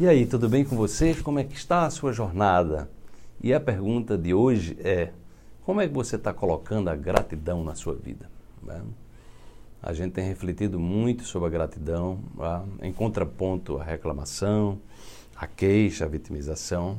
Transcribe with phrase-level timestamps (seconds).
[0.00, 1.14] E aí, tudo bem com você?
[1.14, 2.88] Como é que está a sua jornada?
[3.42, 5.10] E a pergunta de hoje é:
[5.62, 8.30] como é que você está colocando a gratidão na sua vida?
[8.62, 8.80] Né?
[9.82, 12.64] A gente tem refletido muito sobre a gratidão, tá?
[12.80, 14.80] em contraponto à reclamação,
[15.36, 16.98] à queixa, à vitimização,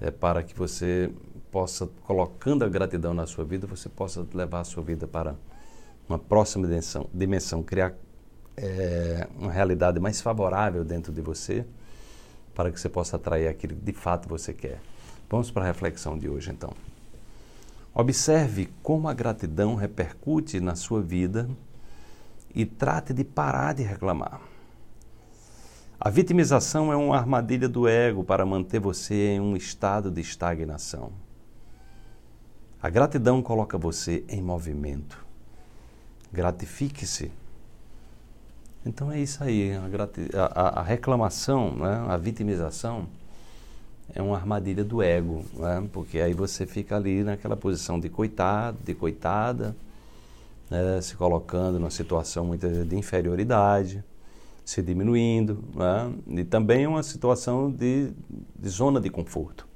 [0.00, 1.12] é para que você
[1.52, 5.36] possa, colocando a gratidão na sua vida, você possa levar a sua vida para
[6.08, 7.94] uma próxima dimensão, dimensão criar
[8.56, 11.64] é, uma realidade mais favorável dentro de você
[12.54, 14.80] para que você possa atrair aquilo que de fato você quer.
[15.28, 16.72] Vamos para a reflexão de hoje então.
[17.92, 21.48] Observe como a gratidão repercute na sua vida
[22.54, 24.40] e trate de parar de reclamar.
[25.98, 31.12] A vitimização é uma armadilha do ego para manter você em um estado de estagnação.
[32.82, 35.24] A gratidão coloca você em movimento.
[36.32, 37.32] Gratifique-se
[38.86, 43.06] então é isso aí, a, a, a reclamação, né, a vitimização
[44.14, 48.78] é uma armadilha do ego, né, porque aí você fica ali naquela posição de coitado,
[48.84, 49.74] de coitada,
[50.70, 54.04] né, se colocando numa situação muitas vezes de inferioridade,
[54.64, 58.12] se diminuindo, né, e também uma situação de,
[58.58, 59.66] de zona de conforto.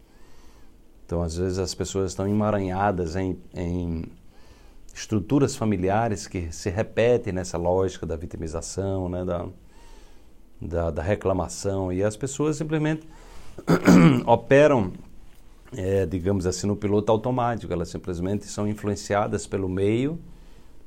[1.09, 4.05] Então, às vezes, as pessoas estão emaranhadas em, em
[4.99, 9.47] estruturas familiares que se repetem nessa lógica da vitimização, né, da,
[10.61, 13.07] da, da reclamação, e as pessoas simplesmente
[14.27, 14.93] operam,
[15.77, 20.19] é, digamos assim, no piloto automático, elas simplesmente são influenciadas pelo meio,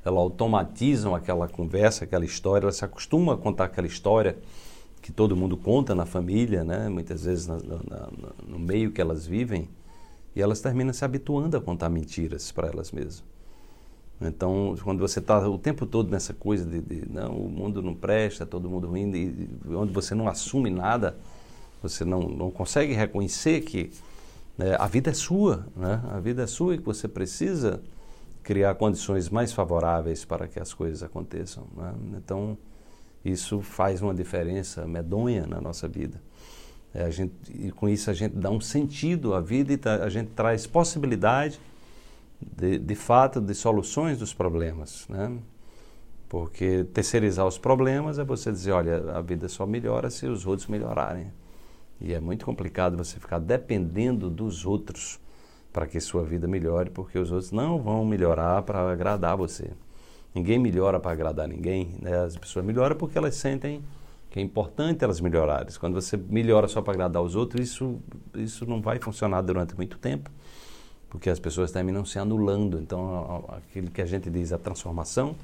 [0.04, 4.38] elas automatizam aquela conversa, aquela história, elas se acostumam a contar aquela história
[5.02, 8.10] que todo mundo conta na família, né, muitas vezes na, na,
[8.46, 9.70] no meio que elas vivem,
[10.36, 13.31] e elas terminam se habituando a contar mentiras para elas mesmas.
[14.22, 17.96] Então, quando você está o tempo todo nessa coisa de, de, não, o mundo não
[17.96, 21.18] presta, todo mundo ruim, e, onde você não assume nada,
[21.82, 23.92] você não, não consegue reconhecer que
[24.58, 26.02] né, a vida é sua, né?
[26.12, 27.82] a vida é sua e que você precisa
[28.44, 31.66] criar condições mais favoráveis para que as coisas aconteçam.
[31.76, 31.94] Né?
[32.18, 32.56] Então,
[33.26, 36.22] isso faz uma diferença medonha na nossa vida.
[36.94, 40.10] É, a gente, e com isso a gente dá um sentido à vida e a
[40.10, 41.60] gente traz possibilidade
[42.42, 45.38] de, de fato, de soluções dos problemas, né?
[46.28, 50.68] Porque terceirizar os problemas é você dizer, olha, a vida só melhora se os outros
[50.68, 51.32] melhorarem.
[52.00, 55.20] E é muito complicado você ficar dependendo dos outros
[55.74, 59.72] para que sua vida melhore, porque os outros não vão melhorar para agradar você.
[60.34, 62.24] Ninguém melhora para agradar ninguém, né?
[62.24, 63.84] As pessoas melhoram porque elas sentem
[64.30, 65.68] que é importante elas melhorarem.
[65.78, 68.00] Quando você melhora só para agradar os outros, isso,
[68.36, 70.32] isso não vai funcionar durante muito tempo
[71.12, 72.80] porque as pessoas terminam se anulando.
[72.80, 75.36] Então, aquilo que a gente diz, a transformação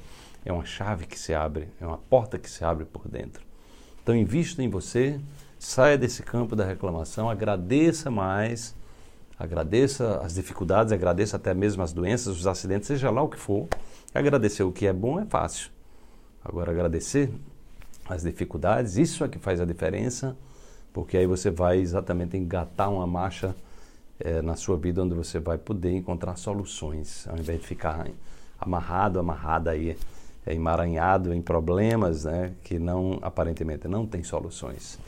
[0.45, 3.43] é uma chave que se abre, é uma porta que se abre por dentro.
[4.01, 5.19] Então, invista em você,
[5.59, 8.73] saia desse campo da reclamação, agradeça mais,
[9.37, 13.67] agradeça as dificuldades, agradeça até mesmo as doenças, os acidentes, seja lá o que for.
[14.15, 15.69] Agradecer o que é bom é fácil.
[16.45, 17.29] Agora, agradecer
[18.07, 20.37] as dificuldades, isso é que faz a diferença,
[20.93, 23.53] porque aí você vai exatamente engatar uma marcha
[24.19, 28.07] é, na sua vida onde você vai poder encontrar soluções, ao invés de ficar
[28.59, 29.97] amarrado, amarrada aí,
[30.45, 34.99] é, emaranhado em problemas né, que não aparentemente não tem soluções.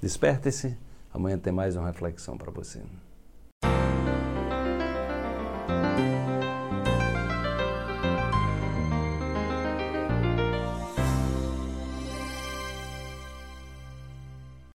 [0.00, 0.76] Desperte-se,
[1.12, 2.80] amanhã tem mais uma reflexão para você.